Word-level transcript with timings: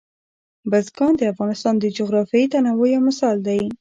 بزګان 0.71 1.13
د 1.17 1.21
افغانستان 1.33 1.73
د 1.79 1.85
جغرافیوي 1.97 2.47
تنوع 2.53 2.87
یو 2.93 3.01
مثال 3.09 3.37
دی. 3.47 3.61